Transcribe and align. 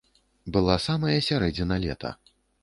Была 0.55 0.77
самая 0.85 1.19
сярэдзіна 1.27 1.79
лета. 1.85 2.11